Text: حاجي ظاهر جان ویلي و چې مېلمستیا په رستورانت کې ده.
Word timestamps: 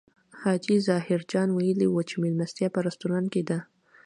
حاجي 0.41 0.77
ظاهر 0.87 1.19
جان 1.31 1.49
ویلي 1.57 1.87
و 1.89 1.97
چې 2.09 2.15
مېلمستیا 2.23 2.67
په 2.73 2.79
رستورانت 2.87 3.27
کې 3.33 3.41
ده. 3.49 3.59